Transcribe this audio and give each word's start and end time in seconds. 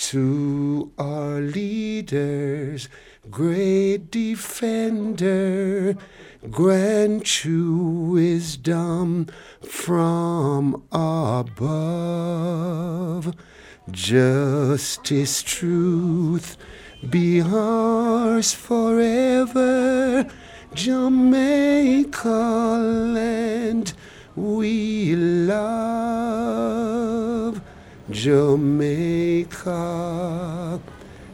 to 0.00 0.90
our 0.98 1.40
leaders, 1.40 2.88
great 3.30 4.10
defender, 4.10 5.94
grant 6.50 7.44
you 7.44 7.76
wisdom 7.76 9.26
from 9.60 10.82
above. 10.90 11.66
Justice, 13.90 15.42
truth, 15.42 16.56
be 17.10 17.42
ours 17.42 18.54
forever. 18.54 20.26
Jamaica 20.74 22.28
land 22.28 23.92
we 24.34 25.14
love. 25.14 25.79
Jamaica, 28.10 29.70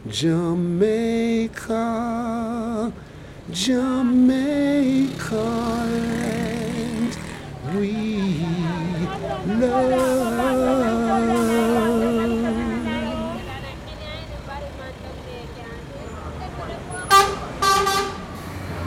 Jamaica, 0.08 1.72
Jamaica 3.50 5.34
land 5.34 7.18
we 7.74 7.96
love. 9.46 9.92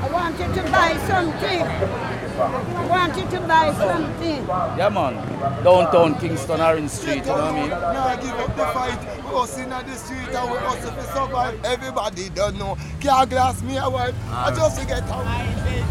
I 0.02 0.10
want 0.12 0.40
you 0.40 0.46
to 0.46 0.62
buy 0.72 0.96
something. 1.08 2.09
I 2.42 2.88
want 2.88 3.18
you 3.18 3.24
to 3.24 3.40
buy 3.48 3.74
something. 3.74 4.48
Yeah, 4.78 4.90
man. 4.90 5.16
Downtown 5.64 6.20
Kingston, 6.20 6.62
Orange 6.62 6.90
Street, 6.90 7.18
you 7.18 7.26
know 7.26 7.34
what 7.34 7.44
I 7.44 7.62
mean? 7.62 7.70
No, 7.70 7.78
I 7.78 8.16
give 8.16 8.32
up 8.32 8.56
the 8.56 8.66
fight. 8.68 9.24
We 9.26 9.36
us 9.36 9.58
in 9.58 9.70
the 9.70 9.96
street 9.96 10.36
and 10.36 10.52
we 10.52 10.58
hustle 10.58 10.92
to 10.92 11.04
survive. 11.14 11.66
Everybody 11.66 12.30
don't 12.30 12.58
know. 12.58 12.78
Can't 13.00 13.30
glass 13.30 13.62
me 13.62 13.78
a 13.78 13.90
wife. 13.90 14.16
I 14.30 14.50
ah. 14.50 14.56
just 14.56 14.80
to 14.80 14.88
get 14.88 15.04
out. 15.04 15.26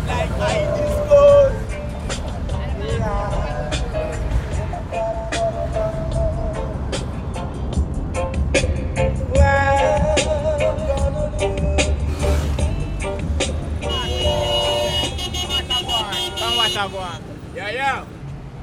Like 0.09 0.31
I 0.41 0.77
discuss. 0.77 1.38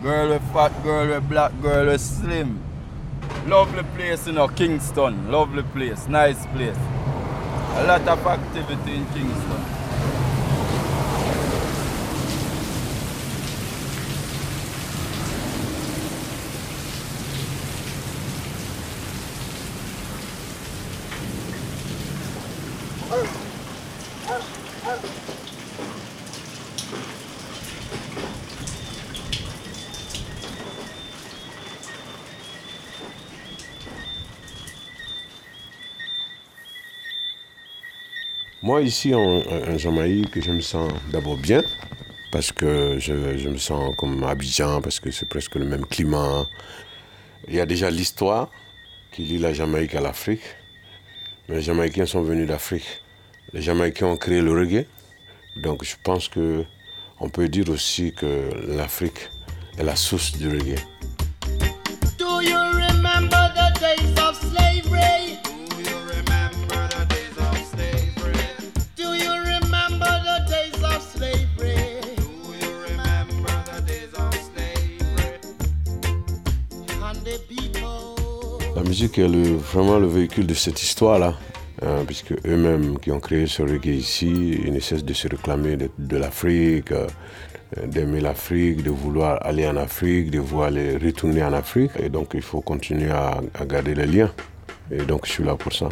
Girl 0.05 0.29
with 0.29 0.53
fat, 0.53 0.71
girl 0.83 1.07
with 1.07 1.27
black, 1.27 1.51
girl 1.63 1.87
with 1.87 1.99
slim. 1.99 2.61
Lovely 3.47 3.81
place, 3.95 4.27
you 4.27 4.33
know, 4.33 4.47
Kingston. 4.47 5.31
Lovely 5.31 5.63
place. 5.63 6.07
Nice 6.07 6.45
place. 6.53 6.77
A 7.77 7.85
lot 7.87 8.07
of 8.07 8.23
activity 8.27 8.97
in 8.97 9.05
Kingston. 9.07 9.84
Moi, 38.65 38.81
ici 38.81 39.13
en, 39.13 39.43
Jamaïque, 39.77 40.43
je 40.43 40.51
me 40.51 40.59
sens 40.59 40.91
d'abord 41.11 41.37
bien, 41.37 41.63
parce 42.31 42.51
que 42.51 42.97
je, 42.97 43.13
me 43.13 43.59
sens 43.59 43.95
comme 43.95 44.23
Abidjan, 44.23 44.81
parce 44.81 44.99
que 44.99 45.11
c'est 45.11 45.29
presque 45.29 45.53
le 45.53 45.65
même 45.65 45.85
climat. 45.85 46.47
Il 47.47 47.53
y 47.53 47.59
a 47.59 47.67
déjà 47.67 47.91
l'histoire 47.91 48.49
qui 49.11 49.21
lie 49.21 49.37
la 49.37 49.53
Jamaïque 49.53 49.93
à 49.93 50.01
l'Afrique. 50.01 50.41
Les 51.47 51.61
Jamaïcains 51.61 52.07
sont 52.07 52.23
venus 52.23 52.47
d'Afrique. 52.47 53.03
Les 53.53 53.61
Jamaïcains 53.61 54.07
ont 54.07 54.17
créé 54.17 54.41
le 54.41 54.51
reggae. 54.51 54.87
Donc 55.57 55.83
je 55.83 55.93
pense 56.03 56.27
que 56.27 56.65
on 57.19 57.29
peut 57.29 57.47
dire 57.47 57.69
aussi 57.69 58.13
que 58.13 58.49
l'Afrique 58.67 59.29
est 59.77 59.83
la 59.83 59.95
source 59.95 60.35
du 60.39 60.49
reggae. 60.49 60.79
La 78.75 78.83
musique 78.83 79.17
est 79.19 79.27
vraiment 79.27 79.99
le 79.99 80.07
véhicule 80.07 80.45
de 80.45 80.53
cette 80.53 80.81
histoire-là, 80.81 81.35
hein, 81.81 82.03
puisque 82.05 82.33
eux-mêmes 82.45 82.99
qui 82.99 83.11
ont 83.11 83.19
créé 83.19 83.47
ce 83.47 83.61
reggae 83.63 83.95
ici, 83.95 84.59
ils 84.65 84.73
ne 84.73 84.79
cessent 84.79 85.05
de 85.05 85.13
se 85.13 85.27
réclamer 85.27 85.77
de, 85.77 86.17
l'Afrique, 86.17 86.91
euh, 86.91 87.07
d'aimer 87.87 88.21
l'Afrique, 88.21 88.83
de 88.83 88.91
vouloir 88.91 89.39
aller 89.45 89.67
en 89.67 89.77
Afrique, 89.77 90.29
de 90.31 90.39
vouloir 90.39 90.71
retourner 90.71 91.43
en 91.43 91.53
Afrique. 91.53 91.91
Et 91.99 92.09
donc 92.09 92.31
il 92.33 92.41
faut 92.41 92.61
continuer 92.61 93.11
à 93.11 93.41
garder 93.65 93.95
les 93.95 94.07
liens. 94.07 94.31
Et 94.91 95.03
donc 95.03 95.25
je 95.25 95.31
suis 95.31 95.43
là 95.43 95.55
pour 95.55 95.73
ça. 95.73 95.89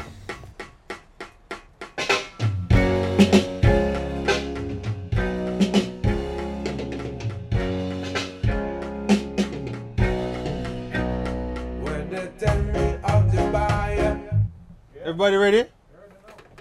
Everybody 15.24 15.38
ready? 15.38 15.70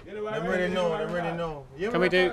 Them 0.05 0.47
ready 0.47 0.73
know, 0.73 0.97
them 0.97 1.11
ready 1.13 1.35
know. 1.37 1.65
You 1.77 1.91
Can 1.91 1.99
we 1.99 2.07
do- 2.07 2.31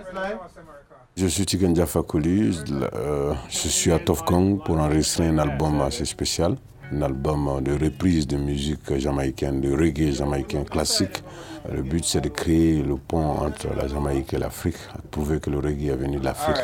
Je 1.17 1.27
suis 1.27 1.45
Tiken 1.45 1.75
Jaffa 1.75 2.03
euh, 2.15 3.35
je 3.49 3.69
suis 3.69 3.91
à 3.91 3.99
Tofkong 3.99 4.63
pour 4.65 4.79
enregistrer 4.79 5.27
un 5.27 5.39
album 5.39 5.81
assez 5.81 6.05
spécial, 6.05 6.55
un 6.93 7.03
album 7.03 7.61
de 7.65 7.73
reprise 7.73 8.29
de 8.29 8.37
musique 8.37 8.97
jamaïcaine, 8.97 9.61
de 9.61 9.73
reggae 9.73 10.13
jamaïcain 10.13 10.63
classique. 10.63 11.25
Le 11.69 11.83
but 11.83 12.05
c'est 12.05 12.21
de 12.21 12.29
créer 12.29 12.81
le 12.81 12.95
pont 12.97 13.33
entre 13.41 13.75
la 13.75 13.89
Jamaïque 13.89 14.33
et 14.33 14.39
l'Afrique, 14.39 14.79
prouver 15.11 15.41
que 15.41 15.51
le 15.51 15.59
reggae 15.59 15.89
est 15.89 15.97
venu 15.97 16.19
de 16.21 16.25
l'Afrique. 16.25 16.57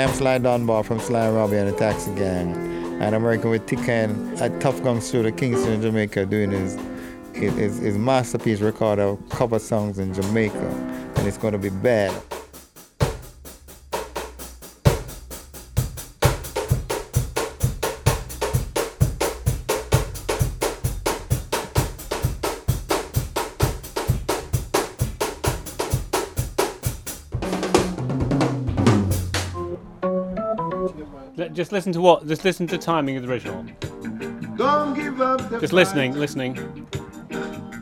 I 0.00 0.04
am 0.04 0.14
Sly 0.14 0.38
Dunbar 0.38 0.82
from 0.82 0.98
Sly 0.98 1.26
and 1.26 1.36
Robbie 1.36 1.58
and 1.58 1.68
the 1.68 1.76
Taxi 1.76 2.10
Gang, 2.14 2.54
and 3.02 3.14
I'm 3.14 3.22
working 3.22 3.50
with 3.50 3.66
Tiken 3.66 4.40
at 4.40 4.58
Tough 4.58 4.82
Gun 4.82 4.98
Studio, 4.98 5.30
Kingston, 5.30 5.82
Jamaica, 5.82 6.24
doing 6.24 6.52
his, 6.52 6.78
his, 7.34 7.52
his, 7.52 7.78
his 7.80 7.98
masterpiece 7.98 8.62
record 8.62 8.98
of 8.98 9.18
cover 9.28 9.58
songs 9.58 9.98
in 9.98 10.14
Jamaica, 10.14 10.56
and 11.16 11.28
it's 11.28 11.36
going 11.36 11.52
to 11.52 11.58
be 11.58 11.68
bad. 11.68 12.14
Just 31.52 31.72
listen 31.72 31.92
to 31.92 32.00
what? 32.00 32.26
Just 32.26 32.44
listen 32.44 32.66
to 32.68 32.76
the 32.76 32.82
timing 32.82 33.16
of 33.16 33.24
the 33.24 33.30
original. 33.30 33.64
Don't 34.56 34.94
give 34.94 35.20
up 35.20 35.38
the 35.48 35.58
Just 35.58 35.72
fight. 35.72 35.72
listening, 35.72 36.12
listening. 36.14 36.54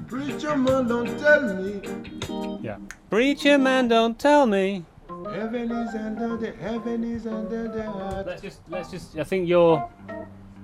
Preacher 0.06 0.56
man, 0.56 0.86
don't 0.88 1.18
tell 1.18 1.54
me. 1.54 2.60
Yeah. 2.62 2.78
Preacher 3.10 3.58
man, 3.58 3.88
don't 3.88 4.18
tell 4.18 4.46
me. 4.46 4.84
Heaven 5.32 5.70
is 5.70 5.94
under 5.94 6.36
the 6.36 6.52
heaven 6.52 7.04
is 7.04 7.26
under 7.26 7.68
the 7.68 7.86
earth. 7.86 8.26
Let's 8.26 8.42
just, 8.42 8.60
let's 8.68 8.90
just. 8.90 9.18
I 9.18 9.24
think 9.24 9.48
you're. 9.48 9.88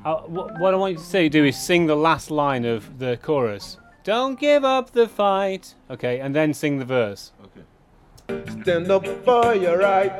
Uh, 0.04 0.16
what, 0.22 0.58
what 0.60 0.74
I 0.74 0.76
want 0.76 0.92
you 0.92 0.98
to 0.98 1.04
say, 1.04 1.28
do 1.28 1.44
is 1.44 1.56
sing 1.56 1.86
the 1.86 1.96
last 1.96 2.30
line 2.30 2.64
of 2.64 2.98
the 2.98 3.16
chorus. 3.22 3.78
Don't 4.04 4.38
give 4.38 4.64
up 4.64 4.90
the 4.92 5.08
fight. 5.08 5.74
Okay, 5.90 6.20
and 6.20 6.34
then 6.34 6.52
sing 6.52 6.78
the 6.78 6.84
verse. 6.84 7.32
Okay. 7.44 8.62
Stand 8.62 8.90
up 8.90 9.06
for 9.24 9.54
your 9.54 9.78
right. 9.78 10.12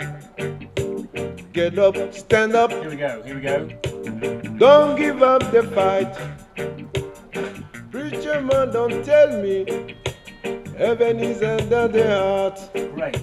Get 1.55 1.79
up, 1.79 2.13
stand 2.13 2.57
up. 2.57 2.73
Here 2.73 2.91
we 2.91 2.97
go. 2.97 3.23
Here 3.23 3.37
we 3.37 3.41
go. 3.41 3.69
Don't 4.59 4.97
give 4.97 5.23
up 5.23 5.53
the 5.53 5.63
fight. 5.63 6.13
Preacher 7.93 8.41
man, 8.41 8.73
don't 8.73 9.05
tell 9.05 9.41
me. 9.41 9.95
Heaven 10.77 11.21
is 11.21 11.45
under 11.45 11.87
the 11.87 12.07
heart. 12.19 12.59
Great. 12.97 13.23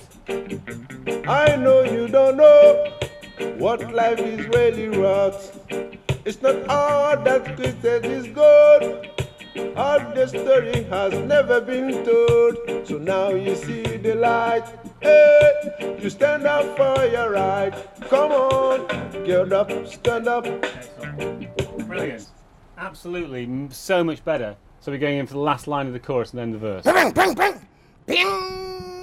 I 1.28 1.58
know 1.58 1.84
you 1.84 2.08
don't 2.08 2.38
know 2.38 2.94
what 3.58 3.94
life 3.94 4.20
is 4.20 4.48
really 4.48 4.98
worth. 4.98 5.60
It's 6.24 6.42
not 6.42 6.70
all 6.70 7.22
that 7.22 7.58
Christian 7.58 8.06
is 8.06 8.28
good. 8.28 9.10
All 9.76 10.00
the 10.16 10.26
story 10.28 10.84
has 10.84 11.12
never 11.28 11.60
been 11.60 12.06
told. 12.06 12.88
So 12.88 12.98
now 12.98 13.32
you 13.32 13.56
see 13.56 13.98
the 13.98 14.16
light. 14.16 14.81
Hey, 15.02 15.98
you 16.02 16.10
stand 16.10 16.46
up 16.46 16.78
for 16.78 17.06
your 17.06 17.32
right. 17.32 17.74
Come 18.10 18.32
on, 18.32 18.88
get 19.26 19.52
up, 19.52 19.72
stand 19.88 20.28
up. 20.28 20.46
Brilliant. 21.88 22.28
Absolutely. 22.78 23.68
So 23.72 24.04
much 24.04 24.24
better. 24.24 24.56
So 24.80 24.92
we're 24.92 24.98
going 24.98 25.20
in 25.20 25.28
for 25.28 25.34
the 25.34 25.40
last 25.40 25.68
line 25.68 25.88
of 25.88 25.94
the 25.94 26.00
chorus 26.00 26.32
and 26.32 26.40
then 26.40 26.52
the 26.52 26.58
verse. 26.58 26.84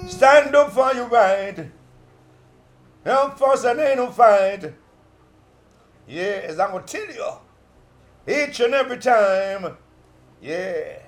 Stand 0.09 0.55
up 0.55 0.71
for 0.71 0.93
your 0.93 1.07
right. 1.07 1.69
Help 3.05 3.37
force 3.37 3.63
and 3.63 3.79
ain't 3.79 3.97
no 3.97 4.11
fight. 4.11 4.73
Yeah, 6.07 6.41
as 6.43 6.59
I'm 6.59 6.71
gonna 6.71 6.85
tell 6.85 7.07
you, 7.07 7.31
each 8.27 8.59
and 8.59 8.73
every 8.73 8.97
time. 8.97 9.77
Yeah. 10.41 10.99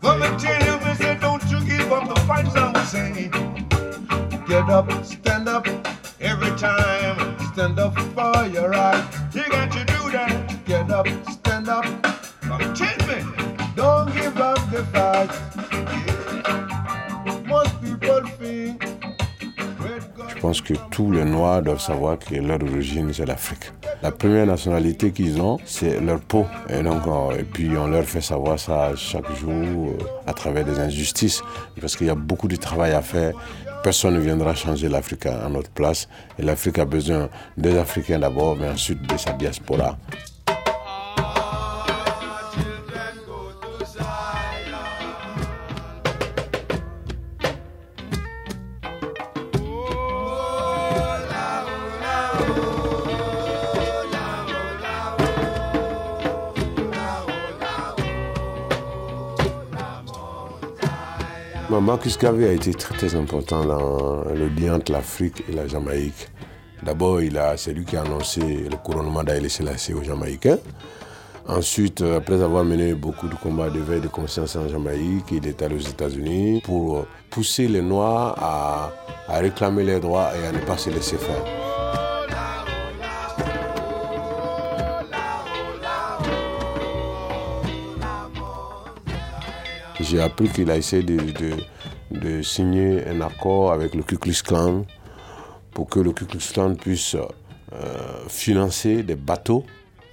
Let 0.00 0.18
me 0.20 0.38
tell 0.38 0.64
you, 0.64 0.86
me 0.86 0.94
say, 0.94 1.18
don't 1.20 1.44
you 1.50 1.64
give 1.64 1.92
up 1.92 2.08
the 2.08 2.20
fight, 2.22 2.46
I 2.56 2.70
was 2.70 2.88
saying. 2.88 3.47
Get 4.48 4.70
up, 4.70 4.90
stand 5.04 5.46
up. 5.46 5.66
Every 6.20 6.50
time, 6.56 7.36
Stand 7.52 7.78
up 7.78 7.94
for 8.14 8.46
your 8.46 8.70
right. 8.70 9.04
you 9.34 9.42
got 9.50 9.70
to 9.72 9.84
do 9.84 10.10
that. 10.10 10.64
Get 10.64 10.90
up, 10.90 11.06
stand 11.30 11.68
up. 11.68 11.84
Don't 13.76 14.10
give 14.14 14.38
up 14.40 14.58
the 14.70 14.84
fight. 14.92 15.30
Most 17.46 17.74
people 17.82 18.22
Je 20.38 20.40
pense 20.40 20.60
que 20.62 20.74
tous 20.92 21.10
les 21.10 21.24
Noirs 21.24 21.62
doivent 21.62 21.80
savoir 21.80 22.18
que 22.18 22.36
leur 22.36 22.62
origine, 22.62 23.12
c'est 23.12 23.26
l'Afrique. 23.26 23.72
La 24.02 24.12
première 24.12 24.46
nationalité 24.46 25.10
qu'ils 25.10 25.40
ont, 25.42 25.58
c'est 25.64 26.00
leur 26.00 26.20
peau. 26.20 26.46
Et, 26.68 26.82
donc, 26.82 27.06
euh, 27.06 27.38
et 27.38 27.42
puis 27.42 27.76
on 27.76 27.88
leur 27.88 28.04
fait 28.04 28.20
savoir 28.20 28.58
ça 28.58 28.94
chaque 28.94 29.30
jour 29.34 29.52
euh, 29.52 29.98
à 30.26 30.32
travers 30.32 30.64
des 30.64 30.78
injustices. 30.78 31.42
Parce 31.80 31.96
qu'il 31.96 32.06
y 32.06 32.10
a 32.10 32.14
beaucoup 32.14 32.46
de 32.46 32.54
travail 32.54 32.92
à 32.92 33.02
faire. 33.02 33.32
Personne 33.82 34.14
ne 34.14 34.20
viendra 34.20 34.54
changer 34.54 34.88
l'Afrique 34.88 35.26
à 35.26 35.48
notre 35.48 35.70
place. 35.70 36.08
Et 36.38 36.42
l'Afrique 36.42 36.78
a 36.78 36.84
besoin 36.84 37.28
des 37.56 37.76
Africains 37.78 38.18
d'abord, 38.18 38.56
mais 38.56 38.68
ensuite 38.68 39.02
de 39.02 39.16
sa 39.16 39.32
diaspora. 39.32 39.96
Marcus 61.80 62.18
Garvey 62.18 62.48
a 62.48 62.52
été 62.52 62.72
très, 62.74 62.96
très 62.96 63.14
important 63.14 63.64
dans 63.64 64.24
le 64.34 64.48
lien 64.48 64.76
entre 64.76 64.92
l'Afrique 64.92 65.44
et 65.48 65.52
la 65.52 65.66
Jamaïque. 65.66 66.28
D'abord, 66.82 67.20
c'est 67.56 67.72
lui 67.72 67.84
qui 67.84 67.96
a 67.96 68.02
annoncé 68.02 68.40
le 68.40 68.76
couronnement 68.76 69.22
d'Aïlé 69.22 69.48
Selassie 69.48 69.92
aux 69.94 70.02
Jamaïcains. 70.02 70.58
Ensuite, 71.46 72.02
euh, 72.02 72.18
après 72.18 72.42
avoir 72.42 72.62
mené 72.62 72.92
beaucoup 72.92 73.26
de 73.26 73.34
combats 73.34 73.70
d'éveil 73.70 74.02
de 74.02 74.08
conscience 74.08 74.54
en 74.56 74.68
Jamaïque, 74.68 75.24
il 75.32 75.46
est 75.46 75.62
allé 75.62 75.76
aux 75.76 75.88
États-Unis 75.88 76.60
pour 76.62 77.06
pousser 77.30 77.68
les 77.68 77.80
Noirs 77.80 78.34
à, 78.38 78.92
à 79.26 79.38
réclamer 79.38 79.82
leurs 79.82 80.00
droits 80.00 80.30
et 80.36 80.46
à 80.46 80.52
ne 80.52 80.58
pas 80.58 80.76
se 80.76 80.90
laisser 80.90 81.16
faire. 81.16 81.57
J'ai 90.08 90.22
appris 90.22 90.48
qu'il 90.48 90.70
a 90.70 90.76
essayé 90.78 91.02
de, 91.02 92.42
signer 92.42 93.06
un 93.06 93.20
accord 93.20 93.72
avec 93.72 93.94
le 93.94 94.02
Ku 94.02 94.16
Klux 94.16 94.42
Klan 94.42 94.86
pour 95.72 95.86
que 95.86 96.00
le 96.00 96.12
Ku 96.12 96.24
Klux 96.24 96.50
Klan 96.50 96.74
puisse 96.76 97.14
euh, 97.14 97.26
financer 98.26 99.02
des 99.02 99.16
bateaux 99.16 99.64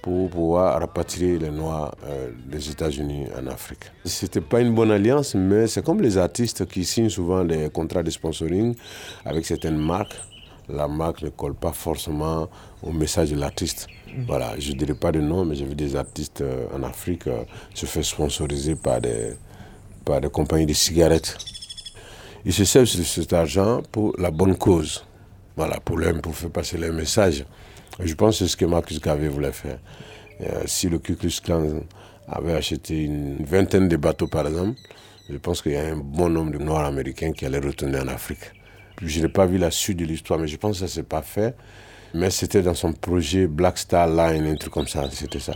pour 0.02 0.28
pouvoir 0.28 0.78
rapatrier 0.80 1.38
les 1.38 1.48
Noirs 1.48 1.94
euh, 2.04 2.30
des 2.46 2.68
États-Unis 2.68 3.24
en 3.40 3.46
Afrique. 3.46 3.90
C'était 4.04 4.42
pas 4.42 4.60
une 4.60 4.74
bonne 4.74 4.90
alliance, 4.90 5.34
mais 5.34 5.66
c'est 5.66 5.82
comme 5.82 6.02
les 6.02 6.18
artistes 6.18 6.66
qui 6.66 6.84
signent 6.84 7.08
souvent 7.08 7.42
des 7.42 7.70
contrats 7.70 8.02
de 8.02 8.10
sponsoring 8.10 8.74
avec 9.24 9.46
certaines 9.46 9.78
marques. 9.78 10.16
La 10.68 10.88
marque 10.88 11.22
ne 11.22 11.30
colle 11.30 11.54
pas 11.54 11.72
forcément 11.72 12.50
au 12.82 12.92
message 12.92 13.30
de 13.30 13.36
l'artiste. 13.36 13.86
Voilà, 14.26 14.58
je 14.58 14.72
ne 14.72 14.76
dirais 14.76 14.94
pas 14.94 15.10
de 15.10 15.20
nom, 15.20 15.46
mais 15.46 15.54
j'ai 15.54 15.64
vu 15.64 15.74
des 15.74 15.96
artistes 15.96 16.42
euh, 16.42 16.66
en 16.76 16.82
Afrique 16.82 17.24
se 17.72 17.86
faire 17.86 18.04
sponsoriser 18.04 18.74
par 18.74 19.00
des, 19.00 19.36
par 20.06 20.20
des 20.22 20.30
compagnies 20.30 20.64
de 20.64 20.72
cigarettes. 20.72 21.36
Ils 22.46 22.52
se 22.52 22.64
servent 22.64 22.84
de 22.84 23.02
cet 23.02 23.32
argent 23.32 23.82
pour 23.92 24.14
la 24.18 24.30
bonne 24.30 24.56
cause. 24.56 25.04
Voilà, 25.56 25.80
pour, 25.80 25.98
pour 26.22 26.34
faire 26.34 26.50
passer 26.50 26.78
leur 26.78 26.94
message. 26.94 27.44
Je 27.98 28.14
pense 28.14 28.38
que 28.38 28.44
c'est 28.44 28.50
ce 28.52 28.56
que 28.56 28.64
Marcus 28.64 29.00
Garvey 29.00 29.28
voulait 29.28 29.52
faire. 29.52 29.78
Euh, 30.42 30.62
si 30.66 30.88
le 30.88 30.98
Ku 30.98 31.16
Klux 31.16 31.40
Klan 31.42 31.80
avait 32.28 32.52
acheté 32.52 33.02
une 33.04 33.44
vingtaine 33.44 33.88
de 33.88 33.96
bateaux, 33.96 34.28
par 34.28 34.46
exemple, 34.46 34.78
je 35.28 35.36
pense 35.38 35.60
qu'il 35.60 35.72
y 35.72 35.76
a 35.76 35.86
un 35.86 35.96
bon 35.96 36.28
nombre 36.28 36.52
de 36.52 36.58
Noirs 36.58 36.84
américains 36.84 37.32
qui 37.32 37.44
allaient 37.44 37.58
retourner 37.58 37.98
en 37.98 38.08
Afrique. 38.08 38.52
Je 39.02 39.20
n'ai 39.20 39.28
pas 39.28 39.46
vu 39.46 39.58
la 39.58 39.70
suite 39.70 39.98
de 39.98 40.04
l'histoire, 40.04 40.38
mais 40.38 40.46
je 40.46 40.56
pense 40.56 40.72
que 40.72 40.78
ça 40.78 40.84
ne 40.84 40.90
s'est 40.90 41.02
pas 41.02 41.22
fait. 41.22 41.56
Mais 42.14 42.30
c'était 42.30 42.62
dans 42.62 42.74
son 42.74 42.92
projet 42.92 43.46
Black 43.48 43.78
Star 43.78 44.06
Line, 44.06 44.46
un 44.46 44.56
truc 44.56 44.72
comme 44.72 44.86
ça, 44.86 45.08
c'était 45.10 45.40
ça. 45.40 45.54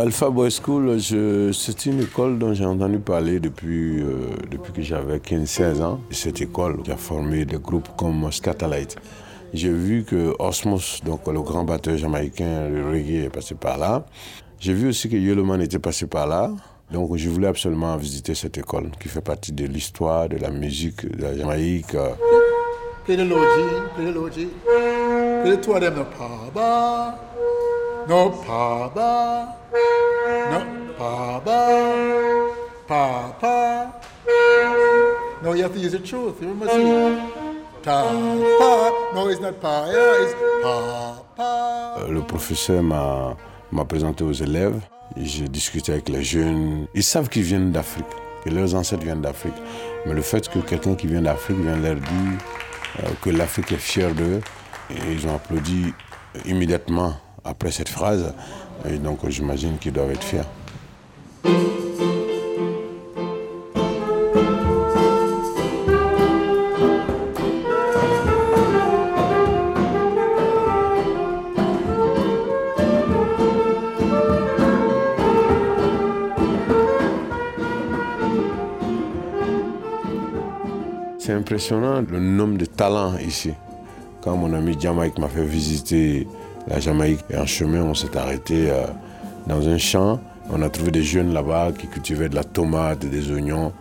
Alpha 0.00 0.30
Boy 0.30 0.50
School, 0.50 0.98
c'est 1.52 1.84
une 1.84 2.00
école 2.00 2.38
dont 2.38 2.54
j'ai 2.54 2.64
entendu 2.64 2.98
parler 3.00 3.38
depuis, 3.38 4.00
euh, 4.00 4.30
que 4.74 4.80
j'avais 4.80 5.18
15-16 5.18 5.82
ans. 5.82 6.00
Cette 6.10 6.40
école 6.40 6.80
a 6.90 6.96
formé 6.96 7.44
des 7.44 7.58
groupes 7.58 7.88
comme 7.98 8.32
Scatterlight. 8.32 8.96
J'ai 9.52 9.70
vu 9.70 10.04
que 10.04 10.34
Osmos, 10.38 11.02
le 11.04 11.42
grand 11.42 11.64
batteur 11.64 11.98
jamaïcain, 11.98 12.70
le 12.70 12.88
reggae, 12.88 13.26
est 13.26 13.28
passé 13.28 13.54
par 13.54 13.76
là. 13.76 14.06
J'ai 14.58 14.72
vu 14.72 14.88
aussi 14.88 15.10
que 15.10 15.16
Yellowman 15.16 15.60
était 15.60 15.78
passé 15.78 16.06
par 16.06 16.26
là. 16.26 16.50
Donc 16.90 17.14
je 17.16 17.28
voulais 17.28 17.48
absolument 17.48 17.94
visiter 17.98 18.34
cette 18.34 18.56
école 18.56 18.90
qui 18.98 19.08
fait 19.08 19.20
partie 19.20 19.52
de 19.52 19.66
l'histoire, 19.66 20.30
de 20.30 20.38
la 20.38 20.48
musique 20.48 21.04
de 21.14 21.20
la 21.20 21.36
Jamaïque. 21.36 21.94
Euh, 30.50 30.60
Play 30.60 31.10
the 31.10 31.62
low 31.70 31.86
G, 31.86 32.10
play 32.10 32.10
the 32.10 32.10
low 32.10 32.10
G. 32.10 32.10
Play 32.10 32.10
the 32.10 32.10
two 32.10 32.10
of 32.10 32.10
them, 32.10 32.10
no 32.10 32.10
Paba, 32.10 32.10
no 32.10 32.16
Paba, 32.16 32.26
no 32.26 32.50
Paba, 32.86 33.40
Papa. 33.40 33.92
No, 35.42 35.54
you 35.54 35.62
have 35.62 35.72
to 35.72 35.78
use 35.80 35.92
the 35.92 35.98
truth. 35.98 36.42
You 36.42 36.48
remember 36.48 36.68
see? 36.68 37.18
Ta, 37.82 38.04
pa. 38.58 38.90
No, 39.14 39.28
it's 39.28 39.40
not 39.40 39.54
pa, 39.60 39.86
Papa. 40.62 41.96
Euh, 41.98 42.08
Le 42.10 42.20
professeur 42.20 42.82
m'a 42.82 43.84
présenté 43.88 44.22
aux 44.24 44.32
élèves. 44.32 44.78
J'ai 45.16 45.48
discuté 45.48 45.92
avec 45.92 46.08
les 46.08 46.22
jeunes. 46.22 46.86
Ils 46.94 47.02
savent 47.02 47.28
qu'ils 47.28 47.42
viennent 47.42 47.72
d'Afrique, 47.72 48.04
que 48.44 48.50
leurs 48.50 48.74
ancêtres 48.74 49.02
viennent 49.02 49.22
d'Afrique. 49.22 49.54
Mais 50.06 50.12
le 50.14 50.22
fait 50.22 50.48
que 50.48 50.58
quelqu'un 50.58 50.94
qui 50.94 51.06
vient 51.06 51.22
d'Afrique 51.22 51.58
vient 51.58 51.76
leur 51.76 51.94
dire 51.96 52.38
euh, 53.02 53.08
que 53.22 53.30
l'Afrique 53.30 53.72
est 53.72 53.76
fière 53.76 54.14
d'eux, 54.14 54.40
et 54.90 55.12
ils 55.12 55.26
ont 55.26 55.34
applaudi 55.36 55.94
immédiatement 56.44 57.14
après 57.44 57.70
cette 57.70 57.88
phrase. 57.88 58.34
Et 58.88 58.98
donc 58.98 59.28
j'imagine 59.28 59.78
qu'ils 59.78 59.92
doivent 59.92 60.10
être 60.10 60.24
fiers. 60.24 60.40
C'est 81.18 81.32
impressionnant 81.32 82.02
le 82.10 82.18
nombre 82.18 82.58
de 82.58 82.64
talents 82.64 83.16
ici. 83.18 83.52
Quand 84.20 84.36
mon 84.36 84.52
ami 84.52 84.76
Jamaïque 84.80 85.18
m'a 85.18 85.28
fait 85.28 85.44
visiter 85.44 86.26
la 86.66 86.80
Jamaïque, 86.80 87.24
et 87.30 87.36
en 87.36 87.46
chemin, 87.46 87.82
on 87.82 87.94
s'est 87.94 88.16
arrêté 88.16 88.70
euh, 88.70 88.86
dans 89.46 89.68
un 89.68 89.78
champ. 89.78 90.20
On 90.50 90.62
a 90.62 90.68
trouvé 90.68 90.90
des 90.90 91.02
jeunes 91.02 91.32
là-bas 91.32 91.72
qui 91.78 91.86
cultivaient 91.86 92.28
de 92.28 92.34
la 92.34 92.44
tomate, 92.44 93.00
des 93.00 93.30
oignons. 93.30 93.72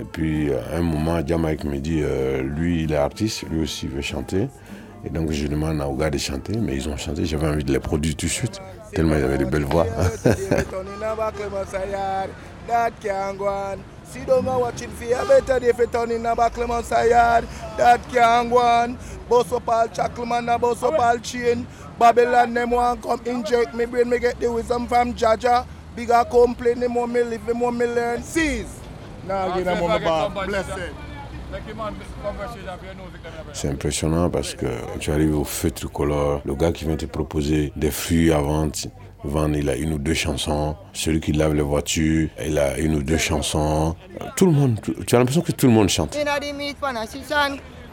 Et 0.00 0.04
puis, 0.04 0.52
à 0.52 0.78
un 0.78 0.82
moment, 0.82 1.24
Jamaïque 1.24 1.64
me 1.64 1.78
dit, 1.78 2.00
euh, 2.02 2.42
lui, 2.42 2.84
il 2.84 2.92
est 2.92 2.96
artiste, 2.96 3.44
lui 3.50 3.62
aussi, 3.62 3.86
il 3.86 3.92
veut 3.92 4.02
chanter. 4.02 4.48
Et 5.04 5.10
donc, 5.10 5.30
je 5.30 5.46
demande 5.46 5.80
à 5.80 5.88
Ouga 5.88 6.10
de 6.10 6.18
chanter, 6.18 6.56
mais 6.56 6.76
ils 6.76 6.88
ont 6.88 6.96
chanté. 6.96 7.26
J'avais 7.26 7.46
envie 7.46 7.64
de 7.64 7.72
les 7.72 7.78
produire 7.78 8.16
tout 8.16 8.26
de 8.26 8.30
suite, 8.30 8.60
tellement 8.92 9.16
ils 9.16 9.24
avaient 9.24 9.38
de 9.38 9.44
belles 9.44 9.64
voix. 9.64 9.86
lemon 22.00 22.16
side. 22.16 22.16
That 22.16 22.16
can't 22.16 22.34
go 22.34 22.34
on. 22.34 22.34
Boss 22.34 22.36
up 22.36 22.36
all 22.36 22.36
Chuckleman 22.36 22.36
and 22.36 22.36
boss 22.36 22.36
up 22.36 22.36
all 22.36 22.44
chain. 22.44 22.48
Babylon 22.48 22.54
them 22.54 22.70
want 22.70 23.02
come 23.02 23.20
inject 23.26 23.74
me 23.74 23.86
brain. 23.86 24.08
Me 24.08 24.18
get 24.18 24.40
the 24.40 24.52
wisdom 24.52 24.86
from 24.86 25.14
Jaja. 25.14 25.66
Bigger 25.96 26.24
complain 26.30 26.80
the 26.80 26.88
more 26.88 27.06
me 27.06 27.22
live, 27.22 27.46
the 27.46 27.54
more 27.54 27.72
me 27.72 27.86
learn. 27.86 28.22
Seize. 28.22 28.80
Now 29.26 29.54
give 29.54 29.64
them 29.64 29.82
on 29.82 29.88
my 29.88 29.98
back. 29.98 30.46
Blessed. 30.46 30.92
C'est 33.52 33.68
impressionnant 33.68 34.28
parce 34.28 34.54
que 34.54 34.66
tu 34.98 35.12
arrives 35.12 35.38
au 35.38 35.44
feu 35.44 35.70
tricolore, 35.70 36.40
le 36.44 36.54
gars 36.56 36.72
qui 36.72 36.84
vient 36.84 36.96
te 36.96 37.06
proposer 37.06 37.72
des 37.76 37.92
fruits 37.92 38.32
à 38.32 38.40
vendre, 38.40 38.72
vendre, 39.22 39.56
il 39.56 39.70
a 39.70 39.76
une 39.76 39.92
ou 39.92 39.98
deux 39.98 40.14
chansons. 40.14 40.74
Celui 40.92 41.20
qui 41.20 41.30
lave 41.32 41.54
les 41.54 41.62
voitures, 41.62 42.28
il 42.44 42.58
a 42.58 42.76
une 42.78 42.96
ou 42.96 43.02
deux 43.04 43.18
chansons. 43.18 43.94
Tout 44.34 44.46
le 44.46 44.52
monde, 44.52 44.80
tu 45.06 45.14
as 45.14 45.18
l'impression 45.18 45.42
que 45.42 45.52
tout 45.52 45.66
le 45.66 45.72
monde 45.72 45.88
chante. 45.88 46.16